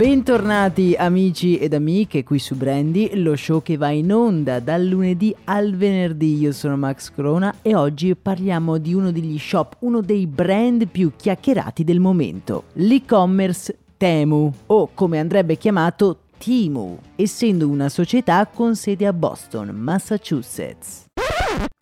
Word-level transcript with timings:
Bentornati 0.00 0.94
amici 0.96 1.58
ed 1.58 1.74
amiche 1.74 2.24
qui 2.24 2.38
su 2.38 2.56
Brandy, 2.56 3.20
lo 3.20 3.36
show 3.36 3.60
che 3.60 3.76
va 3.76 3.90
in 3.90 4.10
onda 4.10 4.58
dal 4.58 4.82
lunedì 4.82 5.36
al 5.44 5.74
venerdì. 5.74 6.38
Io 6.38 6.52
sono 6.52 6.78
Max 6.78 7.12
Corona 7.12 7.56
e 7.60 7.74
oggi 7.74 8.16
parliamo 8.16 8.78
di 8.78 8.94
uno 8.94 9.12
degli 9.12 9.38
shop, 9.38 9.76
uno 9.80 10.00
dei 10.00 10.26
brand 10.26 10.86
più 10.86 11.12
chiacchierati 11.14 11.84
del 11.84 12.00
momento, 12.00 12.64
l'e-commerce 12.76 13.76
Temu 13.98 14.50
o 14.68 14.88
come 14.94 15.18
andrebbe 15.18 15.58
chiamato 15.58 16.20
Timu, 16.38 16.98
essendo 17.16 17.68
una 17.68 17.90
società 17.90 18.46
con 18.46 18.76
sede 18.76 19.06
a 19.06 19.12
Boston, 19.12 19.68
Massachusetts. 19.68 21.08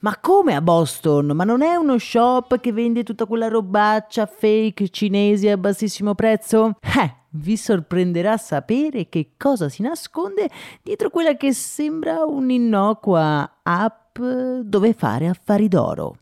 Ma 0.00 0.18
come 0.20 0.56
a 0.56 0.60
Boston? 0.60 1.26
Ma 1.36 1.44
non 1.44 1.62
è 1.62 1.76
uno 1.76 1.98
shop 1.98 2.58
che 2.58 2.72
vende 2.72 3.04
tutta 3.04 3.26
quella 3.26 3.46
robaccia 3.46 4.26
fake 4.26 4.88
cinese 4.88 5.52
a 5.52 5.56
bassissimo 5.56 6.16
prezzo? 6.16 6.78
Eh, 6.80 7.17
vi 7.30 7.56
sorprenderà 7.56 8.36
sapere 8.36 9.08
che 9.08 9.32
cosa 9.36 9.68
si 9.68 9.82
nasconde 9.82 10.48
dietro 10.82 11.10
quella 11.10 11.36
che 11.36 11.52
sembra 11.52 12.24
un'innocua 12.24 13.60
app 13.62 14.18
dove 14.18 14.92
fare 14.94 15.28
affari 15.28 15.68
d'oro. 15.68 16.16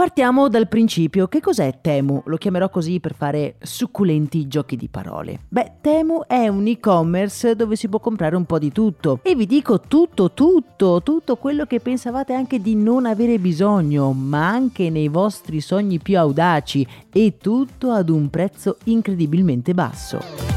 Partiamo 0.00 0.48
dal 0.48 0.66
principio. 0.66 1.28
Che 1.28 1.40
cos'è 1.40 1.80
Temu? 1.82 2.22
Lo 2.24 2.38
chiamerò 2.38 2.70
così 2.70 3.00
per 3.00 3.12
fare 3.14 3.56
succulenti 3.60 4.48
giochi 4.48 4.74
di 4.76 4.88
parole. 4.88 5.40
Beh, 5.46 5.72
Temu 5.82 6.22
è 6.26 6.48
un 6.48 6.66
e-commerce 6.66 7.54
dove 7.54 7.76
si 7.76 7.86
può 7.86 8.00
comprare 8.00 8.34
un 8.34 8.46
po' 8.46 8.58
di 8.58 8.72
tutto. 8.72 9.18
E 9.20 9.34
vi 9.34 9.44
dico 9.44 9.78
tutto, 9.78 10.32
tutto, 10.32 11.02
tutto 11.02 11.36
quello 11.36 11.66
che 11.66 11.80
pensavate 11.80 12.32
anche 12.32 12.62
di 12.62 12.74
non 12.76 13.04
avere 13.04 13.38
bisogno, 13.38 14.12
ma 14.12 14.48
anche 14.48 14.88
nei 14.88 15.08
vostri 15.08 15.60
sogni 15.60 15.98
più 15.98 16.16
audaci. 16.16 16.86
E 17.12 17.36
tutto 17.36 17.90
ad 17.90 18.08
un 18.08 18.30
prezzo 18.30 18.78
incredibilmente 18.84 19.74
basso. 19.74 20.49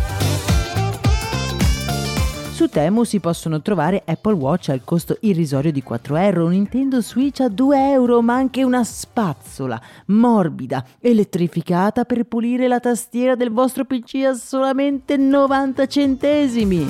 Su 2.54 2.70
Temu 2.70 3.04
si 3.04 3.20
possono 3.20 3.64
trovare 3.64 4.04
Apple 4.06 4.36
Watch 4.36 4.70
al 4.70 4.84
costo 4.84 5.18
irrisorio 5.22 5.72
di 5.72 5.82
4 5.82 6.16
euro, 6.18 6.46
un 6.46 6.52
Nintendo 6.52 7.02
Switch 7.02 7.40
a 7.40 7.50
2 7.50 7.90
euro, 7.90 8.22
ma 8.22 8.36
anche 8.36 8.64
una 8.64 8.84
spazzola 8.84 9.82
morbida, 10.08 10.86
elettrificata 11.00 12.06
per 12.06 12.26
pulire 12.26 12.68
la 12.68 12.80
tastiera 12.80 13.34
del 13.34 13.50
vostro 13.50 13.86
PC 13.86 14.26
a 14.28 14.36
solamente 14.36 15.18
90 15.18 15.88
centesimi. 15.88 16.88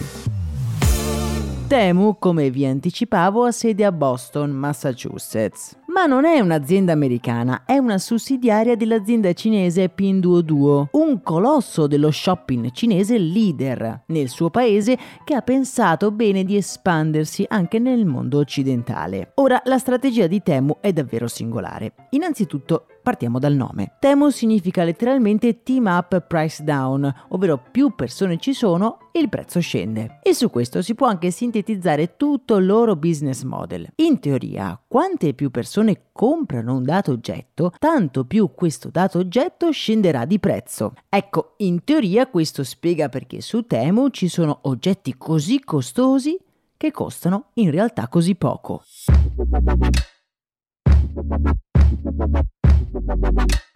Temu, 1.67 2.17
come 2.19 2.49
vi 2.49 2.65
anticipavo, 2.65 3.45
ha 3.45 3.51
sede 3.51 3.85
a 3.85 3.91
Boston, 3.93 4.51
Massachusetts. 4.51 5.77
Ma 5.93 6.07
non 6.07 6.25
è 6.25 6.39
un'azienda 6.39 6.91
americana, 6.91 7.65
è 7.67 7.77
una 7.77 7.99
sussidiaria 7.99 8.75
dell'azienda 8.75 9.31
cinese 9.33 9.89
Pinduoduo, 9.89 10.89
un 10.93 11.21
colosso 11.21 11.85
dello 11.85 12.09
shopping 12.09 12.71
cinese 12.71 13.19
leader 13.19 14.05
nel 14.07 14.27
suo 14.27 14.49
paese 14.49 14.97
che 15.23 15.35
ha 15.35 15.41
pensato 15.43 16.09
bene 16.09 16.45
di 16.45 16.55
espandersi 16.55 17.45
anche 17.47 17.77
nel 17.77 18.07
mondo 18.07 18.39
occidentale. 18.39 19.33
Ora, 19.35 19.61
la 19.65 19.77
strategia 19.77 20.25
di 20.25 20.41
Temu 20.41 20.77
è 20.81 20.91
davvero 20.91 21.27
singolare. 21.27 21.93
Innanzitutto, 22.09 22.87
Partiamo 23.03 23.37
dal 23.37 23.53
nome. 23.53 23.97
Temu 23.99 24.29
significa 24.29 24.85
letteralmente 24.85 25.61
Team 25.61 25.87
Up 25.87 26.21
Price 26.21 26.63
Down, 26.63 27.13
ovvero 27.29 27.61
più 27.69 27.95
persone 27.95 28.37
ci 28.37 28.53
sono 28.53 29.09
e 29.11 29.19
il 29.19 29.27
prezzo 29.27 29.59
scende. 29.59 30.19
E 30.23 30.33
su 30.33 30.49
questo 30.49 30.81
si 30.81 30.95
può 30.95 31.07
anche 31.07 31.29
sintetizzare 31.29 32.15
tutto 32.15 32.55
il 32.55 32.65
loro 32.65 32.95
business 32.95 33.43
model. 33.43 33.89
In 33.95 34.21
teoria, 34.21 34.81
quante 34.87 35.33
più 35.33 35.51
persone 35.51 36.05
comprano 36.13 36.77
un 36.77 36.83
dato 36.83 37.11
oggetto, 37.11 37.73
tanto 37.77 38.23
più 38.23 38.53
questo 38.55 38.89
dato 38.89 39.19
oggetto 39.19 39.69
scenderà 39.71 40.23
di 40.23 40.39
prezzo. 40.39 40.93
Ecco, 41.09 41.55
in 41.57 41.83
teoria 41.83 42.27
questo 42.27 42.63
spiega 42.63 43.09
perché 43.09 43.41
su 43.41 43.65
Temu 43.65 44.11
ci 44.11 44.29
sono 44.29 44.59
oggetti 44.61 45.17
così 45.17 45.59
costosi 45.59 46.39
che 46.77 46.91
costano 46.91 47.49
in 47.55 47.69
realtà 47.69 48.07
così 48.07 48.35
poco. 48.35 48.81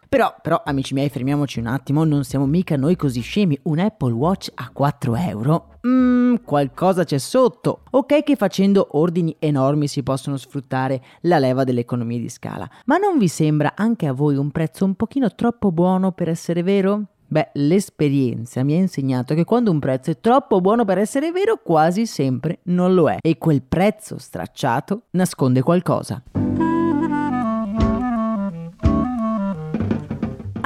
Però, 0.09 0.33
però, 0.41 0.61
amici 0.63 0.93
miei, 0.93 1.09
fermiamoci 1.09 1.59
un 1.59 1.67
attimo, 1.67 2.05
non 2.05 2.23
siamo 2.23 2.45
mica 2.45 2.77
noi 2.77 2.95
così 2.95 3.19
scemi. 3.19 3.59
Un 3.63 3.79
Apple 3.79 4.13
Watch 4.13 4.49
a 4.55 4.69
4 4.71 5.15
euro? 5.15 5.79
Mmm, 5.85 6.35
qualcosa 6.45 7.03
c'è 7.03 7.17
sotto. 7.17 7.81
Ok 7.91 8.23
che 8.23 8.35
facendo 8.35 8.87
ordini 8.91 9.35
enormi 9.39 9.87
si 9.87 10.03
possono 10.03 10.37
sfruttare 10.37 11.01
la 11.21 11.39
leva 11.39 11.63
delle 11.63 11.81
economie 11.81 12.19
di 12.19 12.29
scala, 12.29 12.69
ma 12.85 12.97
non 12.97 13.17
vi 13.17 13.27
sembra 13.27 13.73
anche 13.75 14.07
a 14.07 14.13
voi 14.13 14.37
un 14.37 14.51
prezzo 14.51 14.85
un 14.85 14.95
pochino 14.95 15.33
troppo 15.35 15.71
buono 15.71 16.11
per 16.13 16.29
essere 16.29 16.63
vero? 16.63 17.03
Beh, 17.29 17.49
l'esperienza 17.53 18.63
mi 18.63 18.73
ha 18.73 18.77
insegnato 18.77 19.35
che 19.35 19.43
quando 19.43 19.69
un 19.71 19.79
prezzo 19.79 20.11
è 20.11 20.19
troppo 20.21 20.61
buono 20.61 20.85
per 20.85 20.97
essere 20.97 21.31
vero, 21.33 21.59
quasi 21.61 22.05
sempre 22.05 22.59
non 22.63 22.93
lo 22.93 23.09
è. 23.09 23.17
E 23.21 23.37
quel 23.37 23.61
prezzo 23.61 24.17
stracciato 24.17 25.03
nasconde 25.11 25.61
qualcosa. 25.61 26.23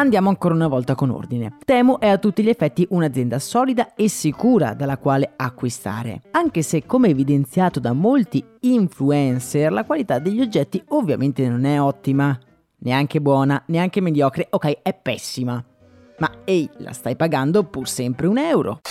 Andiamo 0.02 0.30
ancora 0.30 0.56
una 0.56 0.68
volta 0.68 0.96
con 0.96 1.12
ordine. 1.12 1.58
Temu 1.64 2.00
è 2.00 2.08
a 2.08 2.18
tutti 2.18 2.42
gli 2.42 2.50
effetti 2.50 2.88
un'azienda 2.90 3.38
solida 3.38 3.94
e 3.94 4.10
sicura 4.10 4.74
dalla 4.74 4.98
quale 4.98 5.34
acquistare, 5.36 6.24
anche 6.32 6.64
se 6.64 6.88
come 6.88 7.10
evidenziato 7.10 7.80
da 7.80 7.94
molti 7.94 8.44
influencer 8.62 9.72
la 9.72 9.86
qualità 9.86 10.18
degli 10.18 10.42
oggetti 10.42 10.84
ovviamente 10.88 11.48
non 11.48 11.66
è 11.66 11.80
ottima, 11.80 12.36
neanche 12.80 13.22
buona, 13.22 13.62
neanche 13.68 14.02
mediocre, 14.02 14.48
ok 14.50 14.82
è 14.82 14.92
pessima. 15.00 15.64
Ma 16.18 16.32
ehi, 16.46 16.68
la 16.78 16.94
stai 16.94 17.16
pagando 17.16 17.64
pur 17.64 17.88
sempre 17.88 18.26
un 18.26 18.40
euro 18.40 18.82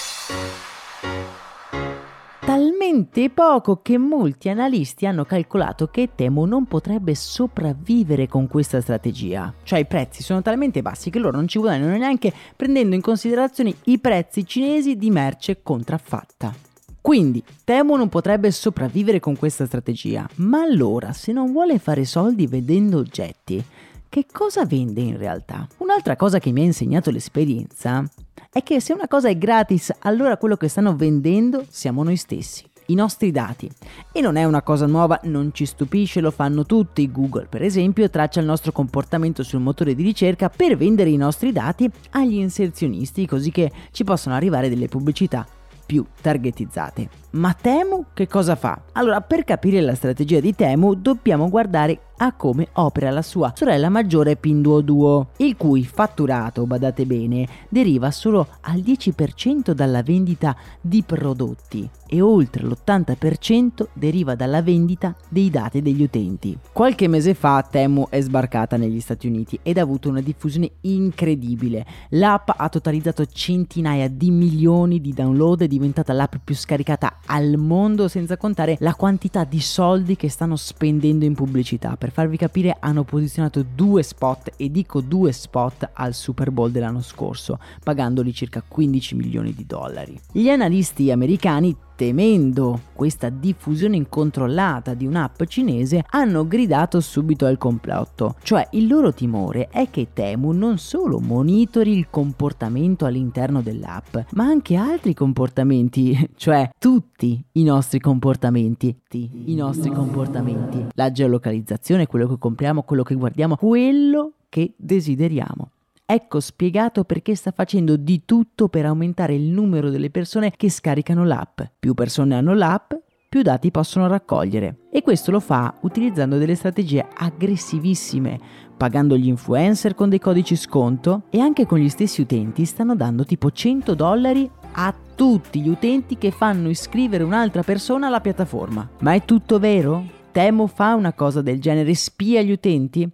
talmente 2.90 3.30
poco 3.30 3.82
che 3.82 3.98
molti 3.98 4.48
analisti 4.48 5.06
hanno 5.06 5.24
calcolato 5.24 5.86
che 5.86 6.10
Temu 6.16 6.44
non 6.44 6.66
potrebbe 6.66 7.14
sopravvivere 7.14 8.26
con 8.26 8.48
questa 8.48 8.80
strategia. 8.80 9.54
Cioè 9.62 9.78
i 9.78 9.86
prezzi 9.86 10.24
sono 10.24 10.42
talmente 10.42 10.82
bassi 10.82 11.08
che 11.08 11.20
loro 11.20 11.36
non 11.36 11.46
ci 11.46 11.60
guadagnano 11.60 11.96
neanche 11.96 12.32
prendendo 12.56 12.96
in 12.96 13.00
considerazione 13.00 13.76
i 13.84 14.00
prezzi 14.00 14.44
cinesi 14.44 14.96
di 14.96 15.08
merce 15.10 15.62
contraffatta. 15.62 16.52
Quindi 17.00 17.44
Temu 17.62 17.94
non 17.94 18.08
potrebbe 18.08 18.50
sopravvivere 18.50 19.20
con 19.20 19.36
questa 19.36 19.66
strategia, 19.66 20.28
ma 20.36 20.62
allora 20.62 21.12
se 21.12 21.30
non 21.30 21.52
vuole 21.52 21.78
fare 21.78 22.04
soldi 22.04 22.48
vendendo 22.48 22.98
oggetti, 22.98 23.64
che 24.08 24.26
cosa 24.30 24.64
vende 24.64 25.00
in 25.00 25.16
realtà? 25.16 25.64
Un'altra 25.76 26.16
cosa 26.16 26.40
che 26.40 26.50
mi 26.50 26.62
ha 26.62 26.64
insegnato 26.64 27.12
l'esperienza 27.12 28.04
è 28.50 28.64
che 28.64 28.80
se 28.80 28.92
una 28.92 29.06
cosa 29.06 29.28
è 29.28 29.38
gratis, 29.38 29.92
allora 30.00 30.36
quello 30.36 30.56
che 30.56 30.66
stanno 30.66 30.96
vendendo 30.96 31.64
siamo 31.68 32.02
noi 32.02 32.16
stessi 32.16 32.69
i 32.90 32.94
nostri 32.94 33.30
dati. 33.30 33.70
E 34.12 34.20
non 34.20 34.36
è 34.36 34.44
una 34.44 34.62
cosa 34.62 34.86
nuova, 34.86 35.18
non 35.24 35.50
ci 35.52 35.64
stupisce, 35.64 36.20
lo 36.20 36.30
fanno 36.30 36.66
tutti. 36.66 37.10
Google, 37.10 37.46
per 37.46 37.62
esempio, 37.62 38.10
traccia 38.10 38.40
il 38.40 38.46
nostro 38.46 38.72
comportamento 38.72 39.42
sul 39.42 39.60
motore 39.60 39.94
di 39.94 40.02
ricerca 40.02 40.48
per 40.48 40.76
vendere 40.76 41.10
i 41.10 41.16
nostri 41.16 41.52
dati 41.52 41.90
agli 42.10 42.34
inserzionisti, 42.34 43.26
così 43.26 43.50
che 43.50 43.70
ci 43.92 44.04
possono 44.04 44.34
arrivare 44.34 44.68
delle 44.68 44.88
pubblicità 44.88 45.46
più 45.86 46.04
targetizzate. 46.20 47.08
Ma 47.32 47.54
Temu 47.54 48.06
che 48.12 48.26
cosa 48.26 48.56
fa? 48.56 48.82
Allora, 48.92 49.20
per 49.20 49.44
capire 49.44 49.80
la 49.80 49.94
strategia 49.94 50.40
di 50.40 50.54
Temu 50.54 50.94
dobbiamo 50.94 51.48
guardare 51.48 52.00
a 52.22 52.32
come 52.34 52.68
opera 52.72 53.10
la 53.10 53.22
sua 53.22 53.52
sorella 53.54 53.88
maggiore 53.88 54.36
Pinduoduo, 54.36 55.28
il 55.38 55.56
cui 55.56 55.84
fatturato, 55.84 56.66
badate 56.66 57.06
bene, 57.06 57.46
deriva 57.68 58.10
solo 58.10 58.46
al 58.62 58.80
10% 58.80 59.70
dalla 59.70 60.02
vendita 60.02 60.54
di 60.80 61.02
prodotti 61.02 61.88
e 62.06 62.20
oltre 62.20 62.64
l'80% 62.64 63.86
deriva 63.94 64.34
dalla 64.34 64.60
vendita 64.60 65.14
dei 65.28 65.48
dati 65.48 65.80
degli 65.80 66.02
utenti. 66.02 66.58
Qualche 66.72 67.08
mese 67.08 67.32
fa 67.32 67.66
Temu 67.68 68.08
è 68.10 68.20
sbarcata 68.20 68.76
negli 68.76 69.00
Stati 69.00 69.26
Uniti 69.26 69.58
ed 69.62 69.78
ha 69.78 69.82
avuto 69.82 70.10
una 70.10 70.20
diffusione 70.20 70.72
incredibile. 70.82 71.86
L'app 72.10 72.50
ha 72.54 72.68
totalizzato 72.68 73.24
centinaia 73.24 74.08
di 74.08 74.30
milioni 74.30 75.00
di 75.00 75.14
download, 75.14 75.62
è 75.62 75.68
diventata 75.68 76.12
l'app 76.12 76.34
più 76.44 76.54
scaricata 76.54 77.19
al 77.26 77.56
mondo 77.56 78.08
senza 78.08 78.36
contare 78.36 78.76
la 78.80 78.94
quantità 78.94 79.44
di 79.44 79.60
soldi 79.60 80.16
che 80.16 80.28
stanno 80.28 80.56
spendendo 80.56 81.24
in 81.24 81.34
pubblicità. 81.34 81.96
Per 81.96 82.10
farvi 82.10 82.36
capire 82.36 82.76
hanno 82.80 83.04
posizionato 83.04 83.64
due 83.74 84.02
spot 84.02 84.52
e 84.56 84.70
dico 84.70 85.00
due 85.00 85.32
spot 85.32 85.90
al 85.92 86.14
Super 86.14 86.50
Bowl 86.50 86.70
dell'anno 86.70 87.02
scorso, 87.02 87.58
pagandoli 87.82 88.32
circa 88.32 88.62
15 88.66 89.14
milioni 89.14 89.52
di 89.54 89.66
dollari. 89.66 90.20
Gli 90.32 90.48
analisti 90.48 91.10
americani 91.10 91.76
temendo 92.00 92.80
questa 92.94 93.28
diffusione 93.28 93.94
incontrollata 93.94 94.94
di 94.94 95.04
un'app 95.04 95.42
cinese, 95.44 96.02
hanno 96.08 96.48
gridato 96.48 96.98
subito 96.98 97.44
al 97.44 97.58
complotto. 97.58 98.36
Cioè 98.42 98.68
il 98.70 98.86
loro 98.86 99.12
timore 99.12 99.68
è 99.68 99.90
che 99.90 100.08
Temu 100.14 100.52
non 100.52 100.78
solo 100.78 101.20
monitori 101.20 101.92
il 101.92 102.06
comportamento 102.08 103.04
all'interno 103.04 103.60
dell'app, 103.60 104.16
ma 104.30 104.44
anche 104.44 104.76
altri 104.76 105.12
comportamenti, 105.12 106.16
cioè 106.36 106.70
tutti 106.78 107.44
i 107.52 107.64
nostri 107.64 108.00
comportamenti, 108.00 108.96
i 109.10 109.54
nostri 109.54 109.90
comportamenti, 109.90 110.86
la 110.94 111.12
geolocalizzazione, 111.12 112.06
quello 112.06 112.28
che 112.28 112.38
compriamo, 112.38 112.82
quello 112.82 113.02
che 113.02 113.14
guardiamo, 113.14 113.56
quello 113.56 114.32
che 114.48 114.72
desideriamo. 114.78 115.72
Ecco 116.12 116.40
spiegato 116.40 117.04
perché 117.04 117.36
sta 117.36 117.52
facendo 117.52 117.94
di 117.94 118.24
tutto 118.24 118.68
per 118.68 118.84
aumentare 118.84 119.36
il 119.36 119.48
numero 119.48 119.90
delle 119.90 120.10
persone 120.10 120.52
che 120.56 120.68
scaricano 120.68 121.24
l'app. 121.24 121.60
Più 121.78 121.94
persone 121.94 122.34
hanno 122.34 122.52
l'app, 122.52 122.92
più 123.28 123.42
dati 123.42 123.70
possono 123.70 124.08
raccogliere. 124.08 124.88
E 124.90 125.02
questo 125.02 125.30
lo 125.30 125.38
fa 125.38 125.72
utilizzando 125.82 126.36
delle 126.36 126.56
strategie 126.56 127.06
aggressivissime, 127.14 128.40
pagando 128.76 129.16
gli 129.16 129.28
influencer 129.28 129.94
con 129.94 130.08
dei 130.08 130.18
codici 130.18 130.56
sconto 130.56 131.26
e 131.30 131.38
anche 131.38 131.64
con 131.64 131.78
gli 131.78 131.88
stessi 131.88 132.22
utenti 132.22 132.64
stanno 132.64 132.96
dando 132.96 133.24
tipo 133.24 133.52
100 133.52 133.94
dollari 133.94 134.50
a 134.72 134.92
tutti 135.14 135.60
gli 135.60 135.68
utenti 135.68 136.18
che 136.18 136.32
fanno 136.32 136.70
iscrivere 136.70 137.22
un'altra 137.22 137.62
persona 137.62 138.08
alla 138.08 138.20
piattaforma. 138.20 138.90
Ma 139.02 139.14
è 139.14 139.24
tutto 139.24 139.60
vero? 139.60 140.04
Temo 140.32 140.66
fa 140.66 140.94
una 140.94 141.12
cosa 141.12 141.40
del 141.40 141.60
genere, 141.60 141.94
spia 141.94 142.42
gli 142.42 142.50
utenti? 142.50 143.08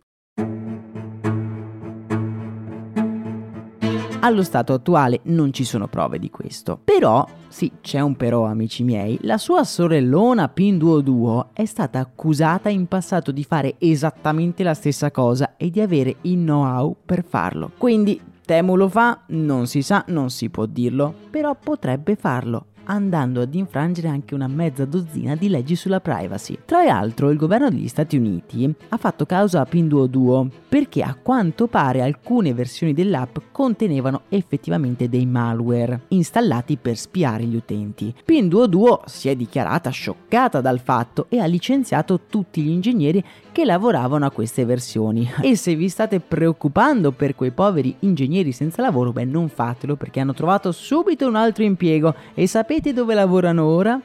Allo 4.26 4.42
stato 4.42 4.72
attuale 4.72 5.20
non 5.26 5.52
ci 5.52 5.62
sono 5.62 5.86
prove 5.86 6.18
di 6.18 6.30
questo. 6.30 6.80
Però, 6.82 7.24
sì, 7.46 7.70
c'è 7.80 8.00
un 8.00 8.16
però, 8.16 8.44
amici 8.44 8.82
miei, 8.82 9.16
la 9.22 9.38
sua 9.38 9.62
sorellona 9.62 10.48
Pinduoduo 10.48 11.50
è 11.52 11.64
stata 11.64 12.00
accusata 12.00 12.68
in 12.68 12.88
passato 12.88 13.30
di 13.30 13.44
fare 13.44 13.76
esattamente 13.78 14.64
la 14.64 14.74
stessa 14.74 15.12
cosa 15.12 15.54
e 15.56 15.70
di 15.70 15.80
avere 15.80 16.16
il 16.22 16.38
know-how 16.38 16.96
per 17.06 17.22
farlo. 17.24 17.70
Quindi, 17.78 18.20
Temu 18.44 18.74
lo 18.74 18.88
fa? 18.88 19.20
Non 19.26 19.68
si 19.68 19.80
sa, 19.82 20.02
non 20.08 20.28
si 20.30 20.50
può 20.50 20.66
dirlo, 20.66 21.14
però 21.30 21.54
potrebbe 21.54 22.16
farlo 22.16 22.66
andando 22.86 23.40
ad 23.40 23.54
infrangere 23.54 24.08
anche 24.08 24.34
una 24.34 24.48
mezza 24.48 24.84
dozzina 24.84 25.34
di 25.36 25.48
leggi 25.48 25.76
sulla 25.76 26.00
privacy. 26.00 26.58
Tra 26.64 26.82
l'altro 26.82 27.30
il 27.30 27.38
governo 27.38 27.70
degli 27.70 27.88
Stati 27.88 28.16
Uniti 28.16 28.72
ha 28.88 28.96
fatto 28.96 29.26
causa 29.26 29.60
a 29.60 29.66
Pinduoduo 29.66 30.48
perché 30.68 31.02
a 31.02 31.16
quanto 31.20 31.66
pare 31.68 32.02
alcune 32.02 32.52
versioni 32.52 32.92
dell'app 32.92 33.36
contenevano 33.52 34.22
effettivamente 34.28 35.08
dei 35.08 35.26
malware 35.26 36.02
installati 36.08 36.76
per 36.76 36.96
spiare 36.96 37.44
gli 37.44 37.56
utenti. 37.56 38.14
Pinduoduo 38.24 39.02
si 39.06 39.28
è 39.28 39.36
dichiarata 39.36 39.90
scioccata 39.90 40.60
dal 40.60 40.80
fatto 40.80 41.26
e 41.28 41.38
ha 41.38 41.46
licenziato 41.46 42.20
tutti 42.28 42.62
gli 42.62 42.70
ingegneri 42.70 43.24
che 43.52 43.64
lavoravano 43.64 44.26
a 44.26 44.30
queste 44.30 44.66
versioni. 44.66 45.26
E 45.40 45.56
se 45.56 45.74
vi 45.74 45.88
state 45.88 46.20
preoccupando 46.20 47.12
per 47.12 47.34
quei 47.34 47.52
poveri 47.52 47.96
ingegneri 48.00 48.52
senza 48.52 48.82
lavoro, 48.82 49.12
beh 49.12 49.24
non 49.24 49.48
fatelo 49.48 49.96
perché 49.96 50.20
hanno 50.20 50.34
trovato 50.34 50.72
subito 50.72 51.26
un 51.26 51.36
altro 51.36 51.64
impiego 51.64 52.14
e 52.34 52.46
sapete 52.76 52.92
dove 52.92 53.14
lavorano 53.14 53.64
ora? 53.64 53.98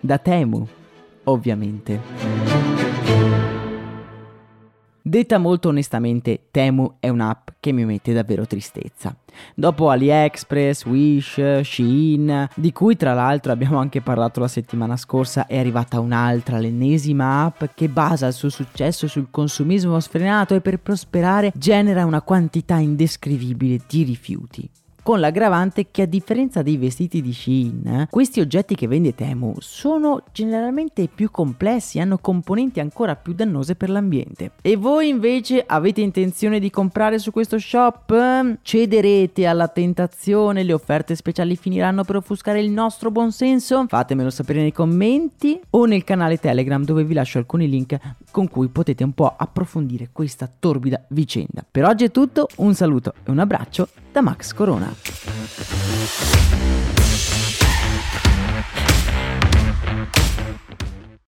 Da 0.00 0.16
Temu, 0.16 0.66
ovviamente. 1.24 2.00
Detta 5.02 5.36
molto 5.36 5.68
onestamente, 5.68 6.44
Temu 6.50 6.94
è 7.00 7.10
un'app 7.10 7.48
che 7.60 7.72
mi 7.72 7.84
mette 7.84 8.14
davvero 8.14 8.46
tristezza. 8.46 9.14
Dopo 9.54 9.90
AliExpress, 9.90 10.86
Wish, 10.86 11.60
Shein, 11.60 12.48
di 12.54 12.72
cui 12.72 12.96
tra 12.96 13.12
l'altro 13.12 13.52
abbiamo 13.52 13.78
anche 13.78 14.00
parlato 14.00 14.40
la 14.40 14.48
settimana 14.48 14.96
scorsa, 14.96 15.46
è 15.46 15.58
arrivata 15.58 16.00
un'altra, 16.00 16.58
l'ennesima 16.58 17.44
app 17.44 17.64
che 17.74 17.90
basa 17.90 18.26
il 18.26 18.32
suo 18.32 18.48
successo 18.48 19.06
sul 19.06 19.28
consumismo 19.30 20.00
sfrenato 20.00 20.54
e 20.54 20.62
per 20.62 20.78
prosperare 20.78 21.52
genera 21.54 22.06
una 22.06 22.22
quantità 22.22 22.76
indescrivibile 22.76 23.80
di 23.86 24.02
rifiuti 24.04 24.70
con 25.02 25.20
l'aggravante 25.20 25.88
che 25.90 26.02
a 26.02 26.06
differenza 26.06 26.62
dei 26.62 26.76
vestiti 26.76 27.20
di 27.20 27.32
Shein, 27.32 28.06
questi 28.08 28.40
oggetti 28.40 28.74
che 28.74 28.86
vende 28.86 29.14
Temu 29.14 29.54
sono 29.58 30.22
generalmente 30.32 31.08
più 31.12 31.30
complessi, 31.30 31.98
hanno 31.98 32.18
componenti 32.18 32.80
ancora 32.80 33.16
più 33.16 33.32
dannose 33.32 33.74
per 33.74 33.90
l'ambiente. 33.90 34.52
E 34.62 34.76
voi 34.76 35.08
invece 35.08 35.64
avete 35.66 36.00
intenzione 36.00 36.60
di 36.60 36.70
comprare 36.70 37.18
su 37.18 37.32
questo 37.32 37.58
shop? 37.58 38.58
Cederete 38.62 39.46
alla 39.46 39.68
tentazione? 39.68 40.62
Le 40.62 40.72
offerte 40.72 41.16
speciali 41.16 41.56
finiranno 41.56 42.04
per 42.04 42.16
offuscare 42.16 42.60
il 42.60 42.70
nostro 42.70 43.10
buonsenso? 43.10 43.86
Fatemelo 43.88 44.30
sapere 44.30 44.60
nei 44.60 44.72
commenti 44.72 45.60
o 45.70 45.84
nel 45.84 46.04
canale 46.04 46.38
Telegram 46.38 46.84
dove 46.84 47.04
vi 47.04 47.14
lascio 47.14 47.38
alcuni 47.38 47.68
link 47.68 47.98
con 48.30 48.48
cui 48.48 48.68
potete 48.68 49.04
un 49.04 49.12
po' 49.12 49.34
approfondire 49.36 50.10
questa 50.12 50.50
torbida 50.58 51.02
vicenda. 51.08 51.64
Per 51.68 51.84
oggi 51.84 52.04
è 52.04 52.10
tutto, 52.10 52.48
un 52.56 52.74
saluto 52.74 53.14
e 53.24 53.30
un 53.30 53.38
abbraccio 53.38 53.88
da 54.12 54.20
Max 54.20 54.52
Corona. 54.52 54.91
Thank 54.94 55.16
you. 57.46 57.51